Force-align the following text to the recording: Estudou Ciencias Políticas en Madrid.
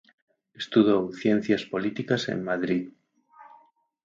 Estudou 0.61 1.01
Ciencias 1.21 1.63
Políticas 1.73 2.21
en 2.33 2.39
Madrid. 2.49 2.83